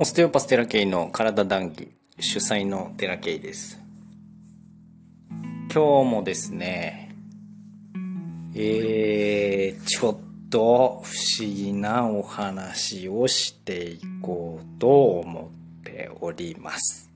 [0.00, 1.88] オステオパステラケイの体談義
[2.20, 3.80] 主催のテラケイです。
[5.74, 7.12] 今日もですね
[8.54, 17.10] えー、ちょっと不思議なお話をしていこうと思っております。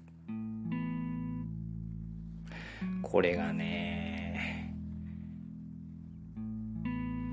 [3.01, 4.75] これがね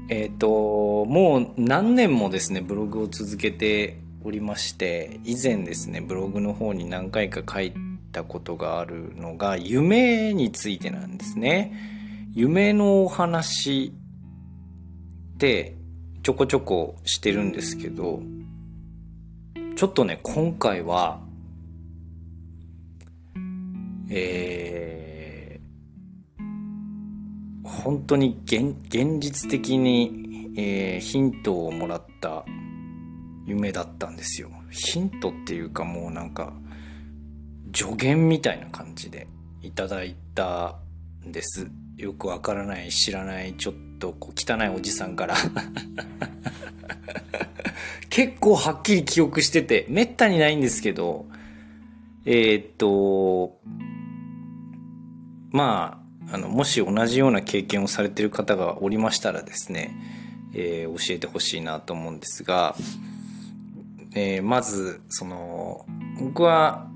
[0.10, 7.74] えっ、ー、ともう何年もですねブログを続けておりまして以前ですねブログの方に何回か書い
[8.12, 11.74] たことがあるのが夢についてなんですね。
[12.34, 13.94] 夢のお話
[15.38, 15.76] で
[16.22, 18.22] ちょこちょこしてるんですけど
[19.76, 21.22] ちょっとね今回は
[24.12, 32.44] えー、本当に現現実的に、えー、ヒントをもらった
[33.50, 34.50] 夢だったんですよ。
[34.70, 36.54] ヒントっていうかもうなんか
[37.74, 39.28] 助言みたいな感じで
[39.62, 40.78] いただいた
[41.26, 41.72] んです。
[41.98, 45.36] よくわからない知らないちょっとこう汚いおじさんから。
[48.10, 51.28] 結構はっきり記憶しててめったにないんですけど
[52.26, 53.60] えー、っと
[55.52, 59.96] まああのもし同じような経験をされてる方がおりましたらですね、
[60.54, 62.76] えー、教えてほしいなと思うんですが
[64.22, 65.86] えー、まずその
[66.20, 66.88] 僕は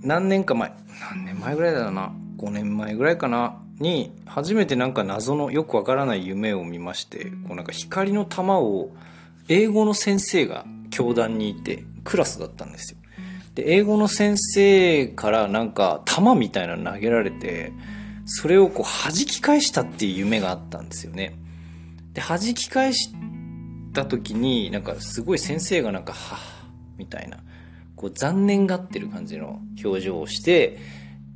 [0.00, 0.72] 何年か前
[1.12, 8.90] 何年前ぐらいだな5年前ぐらいかなに初めてなんか謎のよくわからない夢を見ましてこうなんか光の玉を
[9.48, 12.98] 英語の先生が教壇にいてクラスだったんですよ。
[13.54, 17.72] で英語の先生からなんか玉みたいなの投げられて
[18.24, 21.38] それをこう弾き返したっていう夢があったんですよね。
[22.12, 23.12] で弾き返し
[23.92, 26.61] た時になんかすごい先生がなんかは
[27.02, 27.38] みたいな、
[27.96, 30.78] こう残念がってる感じの表情をして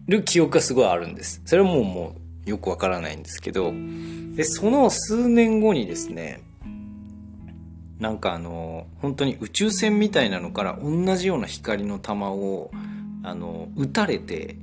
[0.06, 1.42] る記憶がすごいあるんです。
[1.44, 2.14] それはもうも
[2.46, 3.72] うよくわからないんですけど、
[4.36, 6.42] で、その数年後にですね、
[7.98, 12.70] なんかあの、本当に宇宙船みたいなのから同じような光の玉を、
[13.24, 14.54] あの、撃たれて、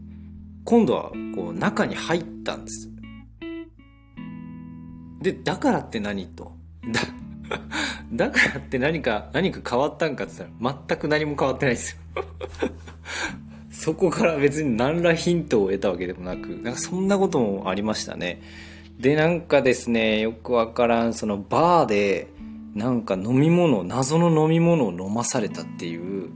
[0.63, 2.89] 今度はこう中に入ったんです。
[5.21, 6.53] で、だからって何と？
[6.91, 7.01] だ、
[8.13, 12.23] だからって何か、何か変わったんかって言ったら、全く何も変わってないですよ。
[13.71, 18.41] そこから別に何らヒントを得たわけでもなく、なんかそんなこともありましたね。
[18.99, 22.27] で、なんかですね、よくわからん、そのバーで、
[22.75, 26.29] なんか飲み物、謎の飲み物を飲まされたっていう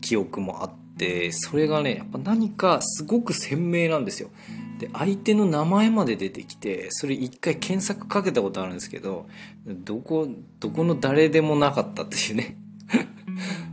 [0.00, 4.30] 記憶もあって、それがね、やっぱ何かすごく鮮明なんですよ。
[4.78, 9.26] で相手の名前まで出てきてそれ一回検索かけたことあるんですけど
[9.66, 10.28] どこ
[10.60, 12.56] どこの誰でもなかったっていうね。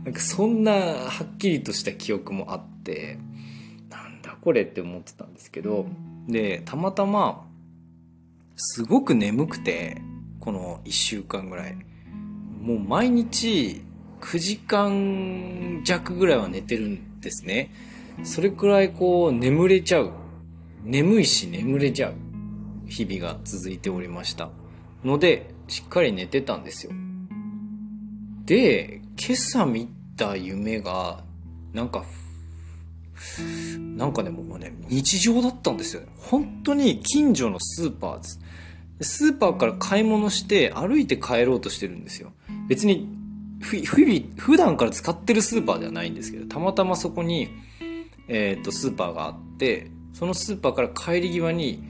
[0.04, 3.18] なんかそんなはっきりとした記憶もあって
[3.90, 5.86] なんだこれって思ってたんですけど
[6.28, 7.44] でたまたま
[8.54, 10.00] すごく眠くて
[10.38, 11.76] この1週間ぐらい。
[12.60, 13.82] もう毎日
[14.20, 17.70] 9時間弱ぐらいは寝てるんですね。
[18.24, 20.10] それくらいこう眠れちゃう
[20.86, 22.14] 眠いし眠れちゃう
[22.86, 24.50] 日々が続いておりました
[25.04, 26.92] のでしっかり寝てたんですよ。
[28.44, 31.24] で今朝見た夢が
[31.72, 32.04] なんか
[33.96, 38.40] なんかねもうね日常だったんですよ本当に近所のスーパーです。
[39.00, 42.32] スーパーから買い物して歩いて帰ろうとしてるんですよ。
[42.68, 43.08] 別に
[43.60, 47.48] ふ日々普段から使ってるスーパーではないんですけどたまたまそこに、
[48.28, 51.84] えー、っとスーパーがあってそのスーパーから帰り際に、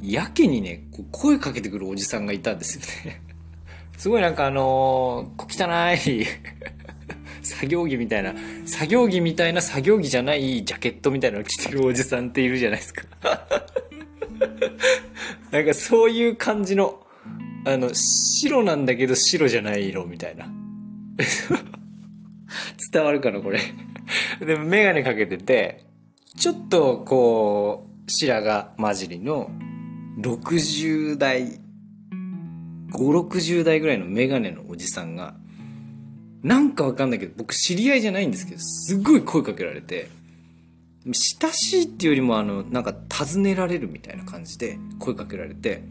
[0.00, 3.20] やけにね、声かけてくるおじさんがいたんですよね。
[3.98, 6.26] すごいなんかあのー、汚い
[7.42, 13.02] 作業着みたいな、作業着みたいな作業着じゃないジャケットみたいなの着てるおじさんっているじゃないですか
[15.50, 17.04] なんかそういう感じの、
[17.64, 20.48] あの、白なんだけど白じゃない色みたいな。
[22.92, 23.58] 伝わるかなこれ
[24.38, 25.85] でもメガネかけてて、
[26.36, 29.50] ちょっとこう白髪混じりの
[30.20, 31.60] 60代
[32.92, 35.34] 560代ぐらいのメガネのおじさんが
[36.42, 40.10] なんかわかんないけど僕知り合いじゃないんですけどすごい声かけられて
[41.06, 45.82] 親しいっていうよりもあのなんか尋ねられるみたいな感じで声かけられて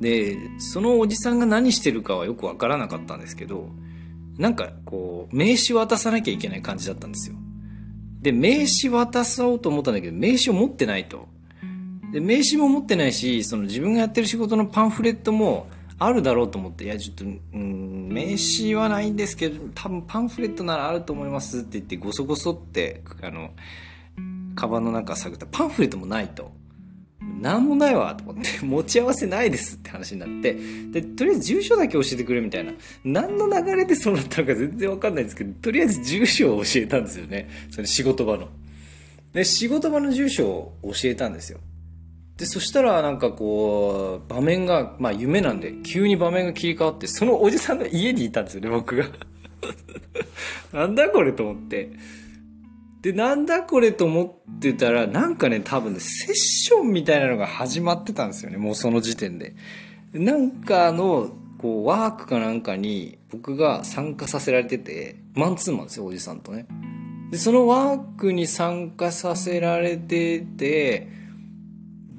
[0.00, 3.70] でそのおじさんが何してるかはよくわからなかったんですけど
[4.38, 7.36] なんかこう名刺渡さなきゃいけない感じだったんですよ。
[8.22, 11.28] で、名刺渡そうと思ったんだけど、名刺を持ってないと。
[12.12, 15.66] で、名刺も持ってないし、その自分がやってる仕事のパンフレットも、
[15.98, 17.28] あるだろうと思って、いや、ちょっと、う
[17.58, 23.50] ん、名刺はないんですけど、多分パンフレットならあると思いますって言って、ごそごそって、あの、
[24.56, 26.50] カバンの中探ったパンフレットもないと。
[27.40, 30.56] なんもないわと思って、 持ち合わせないですって話になって、
[30.90, 32.72] で、とりあえず住所だけ教えてくれみたいな。
[33.04, 37.48] 何の流れでそうなったのか全然わかんないんですけど、とりあえず住所を教えたんですよね。
[37.70, 38.48] その仕事場の。
[39.32, 41.58] で、仕事場の住所を教えたんですよ。
[42.36, 49.06] で、そしたらなんかこう、場面が、まあ夢なんで、急に場面が切り替わって、そのおじさんの家にいたんですよね、僕が。
[50.72, 51.90] なんだこれと思って。
[53.02, 59.54] で、なんだこれと思ってたら、なんかね、多分ね、セッションみたいなのが始まってたんですよね、もうその時点で。
[60.12, 66.66] なんかの、こう、ワークかなんかに僕が参加させられてて、マンツーマンですよ、おじさんとね。
[67.32, 71.08] で、そのワークに参加させられてて、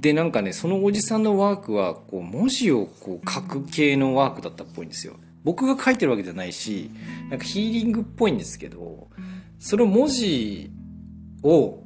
[0.02, 5.14] で、なんかね、そのおじさんのワークは、こう、文字をこう書く系のワークだったっぽいんですよ。
[5.46, 6.90] 僕が書いてるわけじゃないし、
[7.30, 9.08] なんかヒーリングっぽいんですけど、
[9.60, 10.72] その文字
[11.44, 11.84] を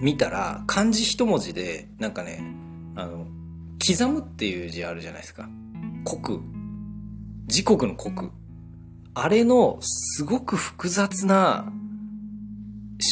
[0.00, 2.42] 見たら漢字一文字でなんかね
[2.96, 3.26] あの
[3.86, 5.48] 刻むっていう字あるじゃないですか。
[6.04, 6.40] 刻。
[7.46, 8.30] 時刻の刻。
[9.14, 11.70] あれのすごく複雑な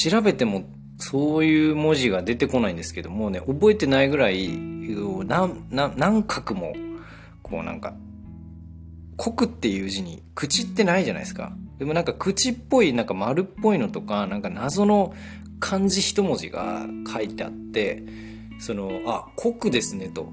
[0.04, 0.64] 調べても
[0.98, 6.72] そういう文字が出てこないんですけどもうね覚えてないぐらい何何画も
[7.42, 7.94] こうなんか
[9.16, 11.52] 刻っていう字に口ってないじゃないですか。
[11.82, 15.12] でもなんか口っぽい、なんか丸っぽいのとか、なんか謎の
[15.58, 18.04] 漢字一文字が書いてあって、
[18.60, 20.32] その、あ、国ですねと。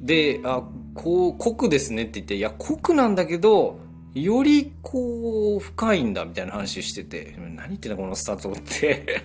[0.00, 3.78] で、あ、こう、国ですねって言って、いや、国なんだけど、
[4.12, 9.22] よりこう、深いんだみたいな話してて、何言ってんだこのスタートって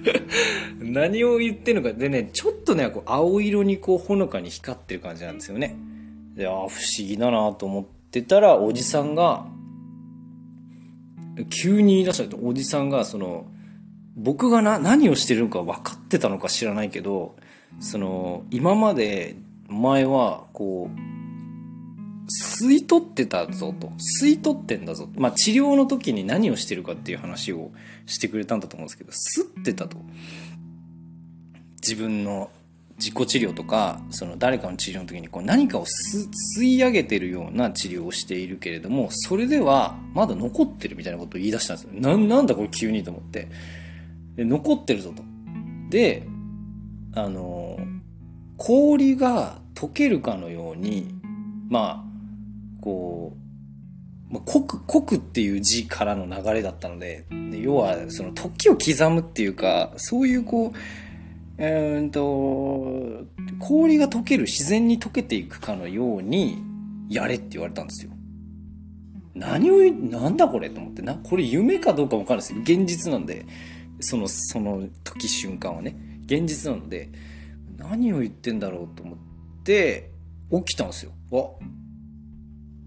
[0.80, 1.92] 何を言ってんのか。
[1.92, 5.76] でね、ちょっとね、こう青色にこう、ほのかに光ってる感じなんですよね。
[6.34, 9.46] で、あ、不思議だなと思って、ってたらおじさんが
[11.48, 13.46] 急に言い出したおじさんがその
[14.16, 17.36] 僕がな何をしてるのか分かってたのか知らないけど
[17.78, 19.36] その今まで
[19.68, 21.10] 前はこう
[22.58, 23.88] 吸い取ってたぞと。
[23.98, 27.70] 吸い取ってんだぞまあ治療の時に何をしてるかっていう話を
[28.06, 29.98] してくれたんだと思うんですけど吸ってたと。
[31.80, 32.50] 自分の
[33.00, 41.90] 自己治療とかその誰かの治療の時にこう何かを吸い上げてるような治療をしているけれどもそれではまだ残ってるみたいなことを言い出したんですよ。
[41.94, 43.48] ななんだこれ急にと思って。
[44.36, 45.22] で残ってるぞと。
[45.88, 46.26] で
[47.14, 47.78] あの
[48.58, 51.14] 氷が溶けるかのように
[51.70, 53.34] まあこ
[54.30, 61.09] う、まあ、濃く濃くっていう字からの流れだったのでで要はその時を刻むっていうかそういうこう
[61.62, 63.26] えー、と、
[63.58, 66.56] 氷が溶ける、自然に溶けていくかのように、
[67.10, 68.12] やれって言われたんですよ。
[69.34, 71.16] 何を、なんだこれと思ってな。
[71.16, 72.60] これ夢かどうかわかるんですよ。
[72.62, 73.44] 現実なんで。
[74.00, 75.94] その、その時瞬間はね。
[76.24, 77.10] 現実なので、
[77.76, 79.18] 何を言ってんだろうと思っ
[79.62, 80.12] て、
[80.50, 81.12] 起きたんですよ。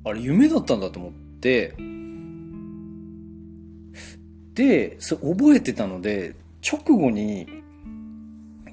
[0.04, 1.76] あ、あれ夢だったんだと思って、
[4.56, 6.36] で、それ覚えてたので、
[6.68, 7.63] 直後に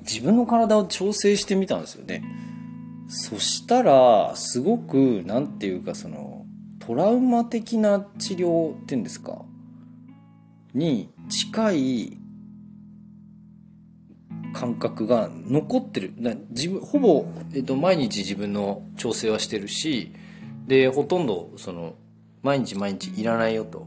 [0.03, 2.23] 自分の体を調整してみたんですよね。
[3.09, 6.47] そしたら、すごく、なんていうか、その、
[6.79, 9.43] トラウマ的な治療っていうんですか？
[10.75, 12.19] に近い
[14.53, 16.13] 感覚が残ってる。
[16.51, 20.13] 自分、ほぼ、えっと、毎日自分の調整はしてるし、
[20.67, 21.95] で、ほとんど、その、
[22.43, 23.87] 毎日毎日いらないよと。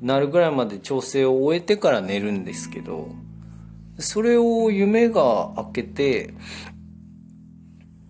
[0.00, 3.14] なるぐらいまで調整を終えてから寝るんですけど、
[3.98, 6.34] それを夢が明けて、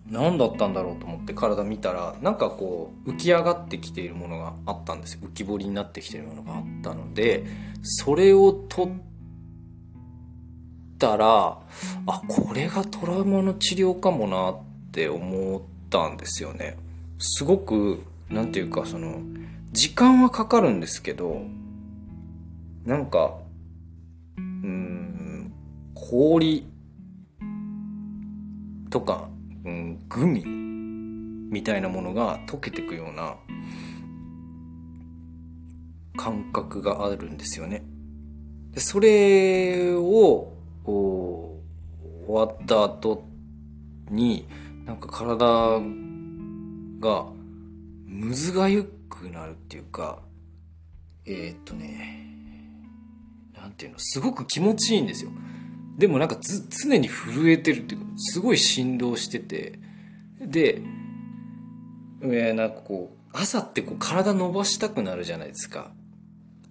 [0.09, 5.21] 何だったんだろうと思って体見たら、なんかこう浮き上がってきているものがあったんですよ。
[5.23, 7.45] 浮き彫りになってきているものがあったので、
[7.81, 8.93] それを取っ
[10.99, 11.59] たら、
[12.05, 14.57] あ、これがトラウマの治療かもなっ
[14.91, 16.77] て思ったんですよね。
[17.17, 19.21] すごく、なんていうかその、
[19.71, 21.41] 時間はかかるんですけど、
[22.85, 23.33] なんか、
[24.37, 25.22] うん
[26.09, 26.67] 氷
[28.89, 29.29] とか、
[29.63, 33.35] うん、グミみたいなものが溶けてくような
[36.17, 37.83] 感覚があるんですよね。
[38.71, 40.53] でそれを
[40.85, 41.63] 終
[42.27, 43.23] わった後
[44.09, 44.47] に
[44.85, 45.45] なんか体
[46.99, 47.25] が
[48.05, 50.19] むずがゆくなるっていうか
[51.25, 52.23] えー、っとね
[53.55, 55.31] なんていうのすごく気持ちいいんですよ。
[55.97, 59.79] でもなんか常に震えてるっていうかすごい振動してて
[60.47, 60.81] で、
[62.21, 65.91] えー、なんかこう、朝ってこう体伸ばしたくなるじゃないですか。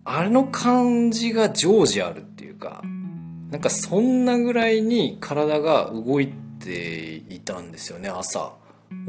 [0.04, 2.82] あの感じが常時あるっていうか、
[3.50, 8.54] なんかそんなぐらいに体が動いていたんですよね、朝。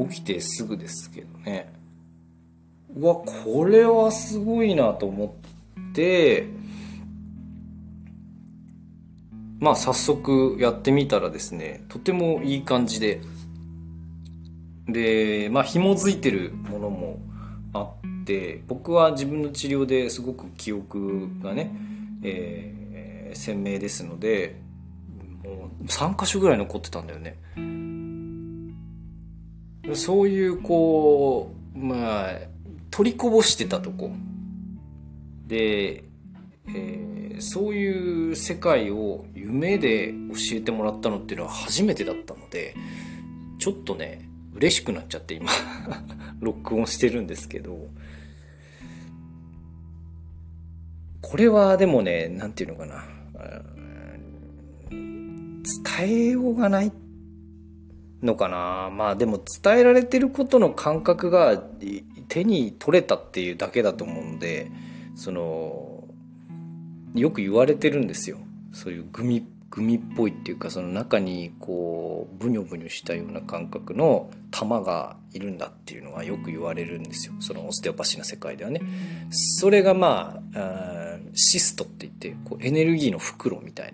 [0.10, 1.74] 起きてすぐですけどね。
[2.96, 5.38] うわ、これはすごいなと思
[5.90, 6.48] って、
[9.64, 13.22] まあ早速やってみたらですね、とてもいい感じで、
[14.90, 17.20] で、まあ紐づいてるものも
[17.72, 21.74] あって僕は自分の治療ですごく記憶がね、
[22.24, 24.60] えー、鮮明ですので
[25.46, 27.38] もう3箇所ぐらい残ってたんだよね。
[29.96, 32.32] そういうこうまあ
[32.92, 34.12] 取りこぼしてたとこ。
[35.48, 36.04] で、
[36.70, 42.76] えー、そういう世界を夢で教えてもらったのっていうのは初めてだったので
[43.60, 45.50] ちょっとね嬉しくなっちゃって今
[46.40, 47.90] 録音してるんですけど。
[51.24, 53.04] これはでもね何て言うのかな。
[54.92, 56.92] 伝えようがない
[58.22, 58.92] のかな。
[58.94, 61.58] まあでも伝えられてることの感覚が
[62.28, 64.70] 手に取れたっていうだけだと思うので
[65.16, 65.93] その
[67.14, 68.38] よく言われてるんですよ
[68.72, 78.82] そういうグミグミっぽいっていうかその中にこうブニョブニョしたような感覚の玉がいるんだっていうのはよく言われるんですよそのオステオパシーな世界ではね。
[79.32, 83.94] それがまあシストって言ってこうエネルギーの袋みたい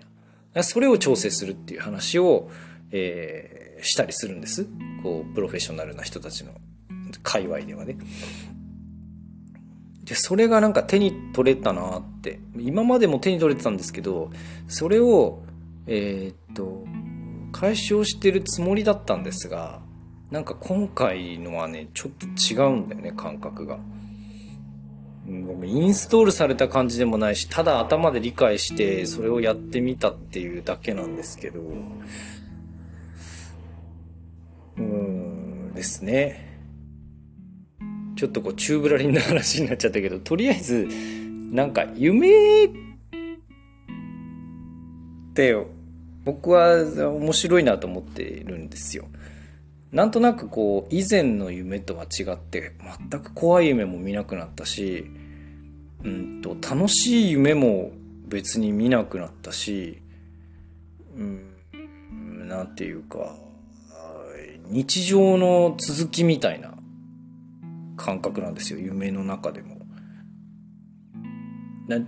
[0.52, 2.50] なそれを調整するっていう話を、
[2.90, 4.66] えー、したりするんです
[5.02, 6.52] こうプロフェッショナルな人たちの
[7.22, 7.96] 界隈ではね。
[10.10, 12.40] でそれがなんか手に取れたなって。
[12.58, 14.32] 今までも手に取れてたんですけど
[14.66, 15.44] それを
[15.86, 16.84] えー、っと
[17.52, 19.80] 解消してるつもりだったんですが
[20.32, 23.78] なんか今回のはねちょっと違うんだよね感覚が。
[25.28, 31.60] インストールされた感じでもないしただ頭で理解してそれをやってみたっていうだけなんですけど。
[34.76, 36.49] うんですね。
[38.20, 40.86] ちょっとこうチューブラリンの話になっちゃったけど とりあえず
[41.50, 42.68] なんか夢っ
[45.32, 45.56] て
[46.26, 49.08] 僕は面白いなと思ってるんですよ。
[49.90, 52.72] なんとなくこう以前の夢とは違って
[53.10, 55.06] 全く怖い夢も見なくなったし、
[56.04, 57.90] うんと楽しい夢も
[58.28, 59.96] 別に見なくなったし、
[61.16, 63.34] うん、なんていうか
[64.68, 66.69] 日常の続きみたいな
[68.00, 69.78] 感覚なんですよ夢の中でも。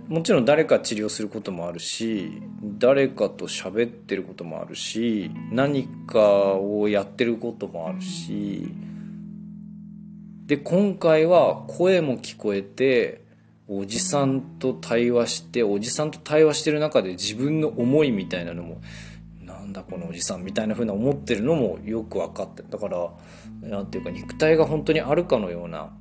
[0.07, 2.41] もちろん誰か治療することもあるし
[2.79, 8.73] 誰かと喋ってることもあるし何かをやってることもあるし
[10.45, 13.25] で今回は声も聞こえて
[13.67, 18.81] おじさんと対話しておじさんと対話してる中で自分の思いみたいなのも
[19.41, 23.09] なんだこのおじさんみたいな風な思ってるのもよく分かってだから
[23.63, 25.91] 何ていうか肉体が本当にあるかのような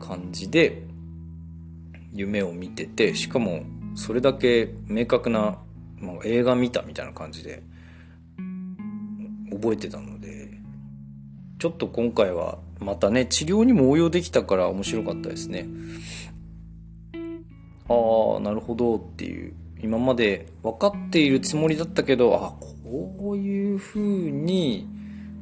[0.00, 0.82] 感じで
[2.12, 3.62] 夢を見ててしかも
[3.94, 5.58] それだけ明確な、
[5.98, 7.62] まあ、映画見たみたいな感じで
[9.52, 10.58] 覚えてたので
[11.58, 15.68] ちょっと今回はまたね治療にも応用できたから面白かったですね。
[17.88, 19.54] ああなるほどっていう。
[19.82, 24.86] 今まで分かっているつもりだったけどあこういう風に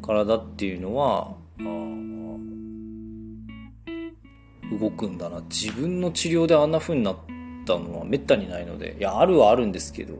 [0.09, 1.35] 体っていうのは
[4.81, 5.43] 動くんだな。
[5.51, 7.17] 自分の治療であんな風になっ
[7.67, 10.15] たのはめったにないのでいやあるはあるんですけど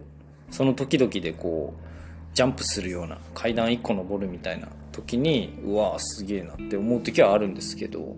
[0.51, 8.15] その時々でこうジャンプするような階段1個登るみたいな時にうわすげえなって思う時はあるんですけど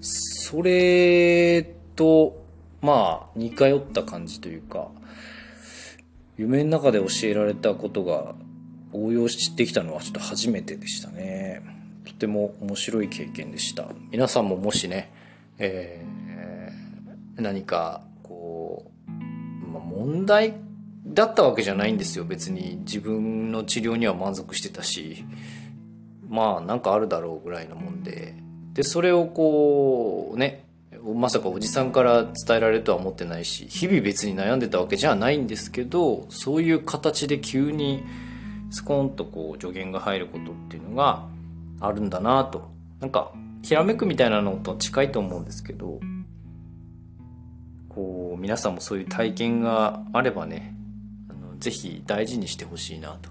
[0.00, 1.62] それ
[1.94, 2.42] と
[2.80, 4.88] まあ似通った感じというか
[6.38, 8.34] 夢の中で教えられたことが
[8.92, 11.62] 応用してきたのはちょっと初めてでしたね。
[12.04, 13.88] とても面白い経験でした。
[14.10, 15.12] 皆さんももしね
[15.58, 20.54] えー、何かこう、まあ、問題
[21.06, 22.24] だったわけじゃないんですよ。
[22.24, 25.24] 別に自分の治療には満足してたし。
[26.28, 28.34] まあなんかあるだろうぐらいのもんで。
[28.72, 30.64] でそれをこうね
[31.14, 38.02] まさかおじさんから伝えられるとは思ってないし日々別に悩んでたわけじゃないんですけどそういう形で急に
[38.72, 41.28] スコーンとこう助言が入ることっていうのが
[41.78, 46.00] あるんだなとなんかひらめくみたいなのと近いと思うんですけど
[47.88, 50.74] こう皆さんもそういう体験があればね
[51.28, 53.30] あのぜひ大事にしてほしいなと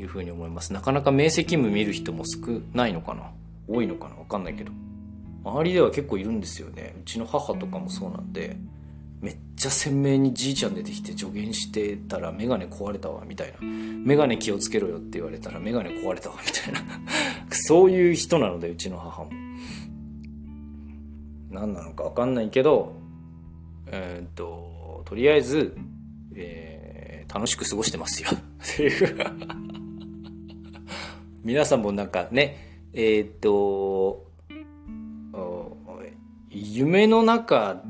[0.00, 0.72] いうふうに思います。
[0.72, 3.30] なかなか明晰夢見る人も少ないのかな？
[3.68, 4.16] 多いのかな？
[4.16, 4.72] わかんないけど。
[5.44, 6.96] 周りでは結構いるんですよね。
[6.98, 8.56] うちの母とかもそうなんで、
[9.24, 13.54] めっちゃ鮮明にじいちゃん出てきて助言してたらメガネ壊れたわ、みたいな。
[13.62, 16.82] メガネ気をつけろよって言われたらメガネ壊れたわ、みたいな。
[17.50, 19.30] そういう人なので、うちの母も。
[21.50, 22.92] 何なのかわかんないけど、
[23.86, 25.74] えー、っと、とりあえず、
[26.34, 28.28] えー、楽しく過ごしてますよ。
[28.30, 29.16] っていう
[31.42, 34.26] 皆さんもなんかね、えー、っと、
[36.50, 37.82] 夢の中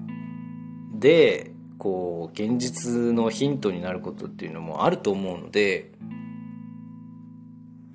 [1.04, 5.90] で、こう、現実のヒントになることっていうのもあると思うので、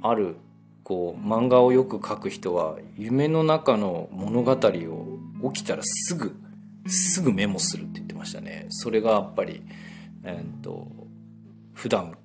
[0.04, 0.38] ある、
[0.84, 6.36] こう、漫画をよく描く人は、夢の中の物語を起きたらすぐ、
[6.86, 8.68] すぐメモするって言ってましたね。
[8.70, 9.64] それがやっぱり、
[10.24, 10.86] えー、っと、
[11.74, 12.16] 普段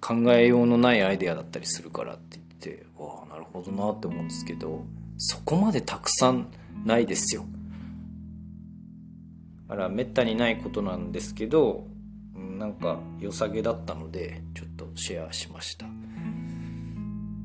[0.00, 4.84] 考えようのないアイデアだったりするからって言って、わあ、なるほどなって思うんですけど、
[5.18, 6.48] そこまでたくさん
[6.84, 7.46] ないですよ。
[9.72, 11.86] からめったにないことなんですけど、
[12.34, 15.86] なんか良さげだったので、ちょっとシェアしました。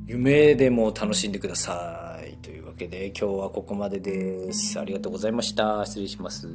[0.05, 2.35] 夢でも楽しんでください。
[2.41, 4.77] というわけで今日はここまでです。
[4.77, 5.85] ありがとうございました。
[5.85, 6.49] 失礼します。